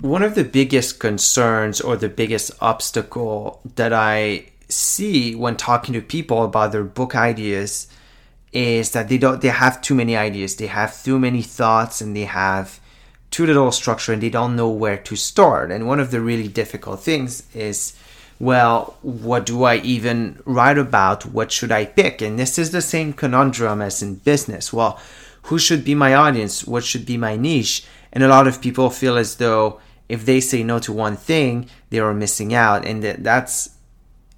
One 0.00 0.22
of 0.22 0.34
the 0.34 0.44
biggest 0.44 0.98
concerns 0.98 1.80
or 1.80 1.96
the 1.96 2.08
biggest 2.08 2.50
obstacle 2.60 3.60
that 3.76 3.92
I 3.92 4.46
see 4.68 5.34
when 5.34 5.56
talking 5.56 5.94
to 5.94 6.02
people 6.02 6.44
about 6.44 6.72
their 6.72 6.84
book 6.84 7.14
ideas 7.14 7.88
is 8.52 8.92
that 8.92 9.08
they 9.08 9.18
don't 9.18 9.40
they 9.40 9.48
have 9.48 9.80
too 9.80 9.94
many 9.94 10.16
ideas. 10.16 10.56
They 10.56 10.66
have 10.66 11.02
too 11.02 11.18
many 11.18 11.42
thoughts 11.42 12.00
and 12.00 12.16
they 12.16 12.24
have 12.24 12.80
too 13.30 13.46
little 13.46 13.72
structure 13.72 14.12
and 14.12 14.22
they 14.22 14.30
don't 14.30 14.56
know 14.56 14.68
where 14.68 14.96
to 14.96 15.16
start. 15.16 15.70
And 15.70 15.86
one 15.86 16.00
of 16.00 16.10
the 16.10 16.20
really 16.20 16.48
difficult 16.48 17.00
things 17.00 17.42
is 17.54 17.94
well 18.38 18.98
what 19.00 19.46
do 19.46 19.64
i 19.64 19.76
even 19.76 20.40
write 20.44 20.78
about? 20.78 21.26
What 21.26 21.52
should 21.52 21.72
i 21.72 21.84
pick? 21.84 22.20
And 22.20 22.38
this 22.38 22.58
is 22.58 22.70
the 22.70 22.82
same 22.82 23.12
conundrum 23.12 23.80
as 23.80 24.02
in 24.02 24.16
business. 24.16 24.72
Well 24.72 25.00
who 25.46 25.58
should 25.58 25.84
be 25.84 25.94
my 25.94 26.14
audience 26.14 26.66
what 26.66 26.84
should 26.84 27.06
be 27.06 27.16
my 27.16 27.36
niche. 27.36 27.84
And 28.12 28.22
a 28.22 28.28
lot 28.28 28.46
of 28.46 28.60
people 28.60 28.90
feel 28.90 29.16
as 29.16 29.36
though 29.36 29.80
if 30.08 30.24
they 30.24 30.40
say 30.40 30.62
no 30.62 30.78
to 30.80 30.92
one 30.92 31.16
thing, 31.16 31.68
they 31.90 31.98
are 31.98 32.14
missing 32.14 32.54
out, 32.54 32.86
and 32.86 33.02
that's 33.02 33.70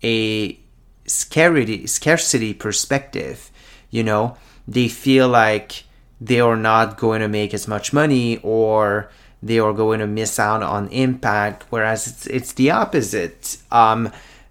a 0.02 0.58
scarcity 1.06 1.86
scarcity 1.86 2.54
perspective. 2.54 3.50
You 3.90 4.04
know, 4.04 4.36
they 4.66 4.88
feel 4.88 5.28
like 5.28 5.84
they 6.20 6.40
are 6.40 6.56
not 6.56 6.98
going 6.98 7.20
to 7.20 7.28
make 7.28 7.54
as 7.54 7.68
much 7.68 7.92
money 7.92 8.38
or 8.42 9.10
they 9.42 9.58
are 9.58 9.72
going 9.72 10.00
to 10.00 10.06
miss 10.06 10.38
out 10.38 10.64
on 10.64 10.88
impact 10.88 11.64
whereas 11.70 12.08
it's, 12.08 12.26
it's 12.26 12.52
the 12.54 12.70
opposite. 12.70 13.56
Um, 13.70 14.10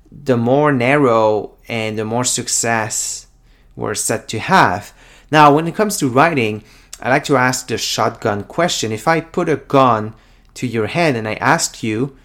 the 0.09 0.38
more 0.38 0.72
narrow 0.72 1.55
and 1.67 2.00
the 2.00 2.05
more 2.05 2.23
success 2.23 3.28
we're 3.75 3.94
set 3.94 4.30
to 4.30 4.39
have 4.39 4.94
now 5.31 5.53
when 5.53 5.67
it 5.67 5.75
comes 5.75 5.97
to 5.97 6.09
writing 6.09 6.64
i 7.02 7.09
like 7.09 7.23
to 7.23 7.38
ask 7.38 7.67
the 7.67 7.78
shotgun 7.78 8.44
question 8.44 8.92
if 8.92 9.08
i 9.08 9.20
put 9.20 9.50
a 9.50 9.58
gun 9.58 10.14
to 10.58 10.67
your 10.67 10.88
head 10.88 11.16
and 11.16 11.28
I 11.28 11.36
ask 11.36 11.84
you, 11.84 12.17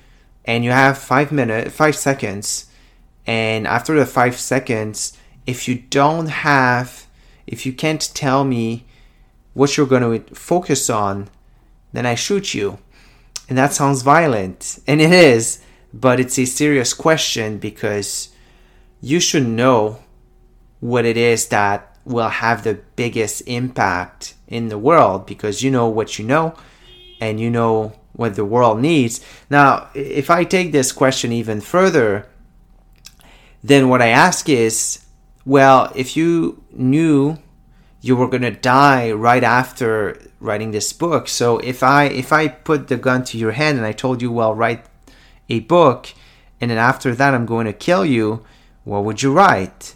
and 0.45 0.65
you 0.65 0.71
have 0.71 0.97
five 0.99 1.31
minutes, 1.31 1.75
five 1.75 1.95
seconds, 1.95 2.67
and 3.27 3.67
after 3.67 3.95
the 3.97 4.07
five 4.07 4.37
seconds, 4.37 5.17
if 5.47 5.69
you 5.69 5.75
don't 5.79 6.29
have, 6.29 7.07
if 7.47 7.67
you 7.67 7.73
can't 7.73 8.11
tell 8.15 8.43
me 8.43 8.87
what 9.53 9.77
you're 9.77 9.87
going 9.87 10.25
to 10.25 10.35
focus 10.35 10.89
on, 10.89 11.29
then 11.93 12.07
I 12.07 12.15
shoot 12.15 12.55
you. 12.55 12.79
And 13.49 13.59
that 13.59 13.75
sounds 13.75 14.01
violent, 14.03 14.79
and 14.87 15.01
it 15.03 15.13
is, 15.13 15.61
but 15.93 16.19
it's 16.19 16.39
a 16.39 16.47
serious 16.47 16.95
question 16.95 17.59
because 17.59 18.31
you 19.03 19.21
should 19.21 19.47
know 19.47 19.99
what 20.81 21.05
it 21.05 21.19
is 21.19 21.49
that 21.49 21.92
will 22.05 22.29
have 22.29 22.65
the 22.65 22.81
biggest 22.97 23.43
impact 23.47 24.35
in 24.49 24.69
the 24.69 24.79
world 24.79 25.27
because 25.27 25.63
you 25.63 25.71
know 25.71 25.89
what 25.89 26.19
you 26.19 26.25
know 26.25 26.55
and 27.21 27.41
you 27.41 27.51
know 27.51 27.93
what 28.13 28.35
the 28.35 28.45
world 28.45 28.81
needs. 28.81 29.25
Now, 29.49 29.89
if 29.95 30.31
I 30.31 30.45
take 30.45 30.73
this 30.73 30.93
question 30.93 31.33
even 31.33 31.61
further, 31.61 32.29
then 33.63 33.89
what 33.89 34.03
I 34.03 34.09
ask 34.09 34.49
is, 34.49 35.05
well, 35.45 35.93
if 35.95 36.17
you 36.17 36.63
knew 36.73 37.39
you 38.01 38.17
were 38.17 38.29
going 38.29 38.43
to 38.43 38.51
die 38.51 39.13
right 39.13 39.45
after 39.45 40.21
writing 40.41 40.73
this 40.73 40.93
book, 40.93 41.29
so 41.29 41.59
if 41.59 41.83
I 41.83 42.05
if 42.05 42.33
I 42.33 42.49
put 42.49 42.89
the 42.89 42.97
gun 42.97 43.25
to 43.25 43.39
your 43.39 43.53
head 43.53 43.77
and 43.77 43.87
I 43.87 43.93
told 43.93 44.21
you, 44.21 44.31
well, 44.33 44.55
write 44.55 44.85
a 45.49 45.61
book, 45.61 46.13
and 46.61 46.71
then 46.71 46.79
after 46.79 47.15
that 47.15 47.35
I'm 47.35 47.47
going 47.47 47.67
to 47.67 47.73
kill 47.73 48.05
you, 48.05 48.45
what 48.85 49.05
would 49.05 49.23
you 49.23 49.33
write? 49.33 49.95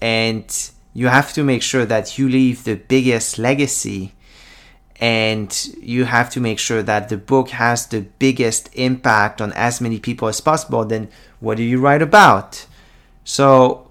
And 0.00 0.70
you 0.94 1.08
have 1.08 1.32
to 1.32 1.42
make 1.42 1.62
sure 1.62 1.84
that 1.84 2.16
you 2.16 2.28
leave 2.28 2.64
the 2.64 2.76
biggest 2.76 3.38
legacy 3.38 4.14
and 5.00 5.68
you 5.80 6.04
have 6.04 6.30
to 6.30 6.40
make 6.40 6.60
sure 6.60 6.82
that 6.82 7.08
the 7.08 7.16
book 7.16 7.50
has 7.50 7.86
the 7.88 8.00
biggest 8.00 8.70
impact 8.74 9.42
on 9.42 9.52
as 9.52 9.80
many 9.80 9.98
people 9.98 10.28
as 10.28 10.40
possible 10.40 10.84
then 10.84 11.08
what 11.40 11.56
do 11.56 11.62
you 11.62 11.80
write 11.80 12.00
about? 12.00 12.64
So 13.24 13.90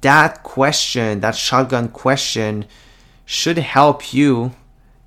that 0.00 0.42
question 0.42 1.20
that 1.20 1.36
shotgun 1.36 1.88
question 1.88 2.64
should 3.24 3.58
help 3.58 4.14
you 4.14 4.52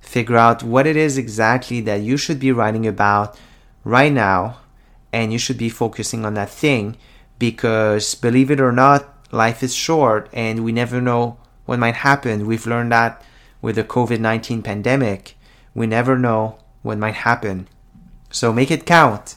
figure 0.00 0.36
out 0.36 0.62
what 0.62 0.86
it 0.86 0.96
is 0.96 1.18
exactly 1.18 1.80
that 1.80 2.00
you 2.00 2.16
should 2.16 2.38
be 2.38 2.52
writing 2.52 2.86
about 2.86 3.38
right 3.82 4.12
now 4.12 4.58
and 5.12 5.32
you 5.32 5.38
should 5.38 5.58
be 5.58 5.68
focusing 5.68 6.24
on 6.24 6.34
that 6.34 6.50
thing 6.50 6.96
because 7.38 8.14
believe 8.14 8.50
it 8.50 8.60
or 8.60 8.72
not 8.72 9.13
life 9.34 9.62
is 9.62 9.74
short 9.74 10.28
and 10.32 10.64
we 10.64 10.72
never 10.72 11.00
know 11.00 11.36
what 11.66 11.78
might 11.78 11.96
happen 11.96 12.46
we've 12.46 12.66
learned 12.66 12.92
that 12.92 13.22
with 13.64 13.76
the 13.76 13.82
COVID 13.82 14.20
19 14.20 14.60
pandemic, 14.60 15.38
we 15.74 15.86
never 15.86 16.18
know 16.18 16.58
what 16.82 16.98
might 16.98 17.14
happen. 17.14 17.66
So 18.30 18.52
make 18.52 18.70
it 18.70 18.84
count. 18.84 19.36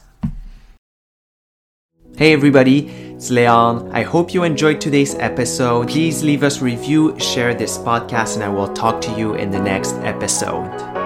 Hey 2.18 2.34
everybody, 2.34 2.88
it's 3.14 3.30
Leon. 3.30 3.90
I 3.94 4.02
hope 4.02 4.34
you 4.34 4.42
enjoyed 4.42 4.82
today's 4.82 5.14
episode. 5.14 5.88
Please 5.88 6.22
leave 6.22 6.42
us 6.42 6.60
review, 6.60 7.18
share 7.18 7.54
this 7.54 7.78
podcast, 7.78 8.34
and 8.34 8.44
I 8.44 8.50
will 8.50 8.68
talk 8.74 9.00
to 9.02 9.12
you 9.12 9.34
in 9.34 9.50
the 9.50 9.60
next 9.60 9.94
episode. 10.02 10.97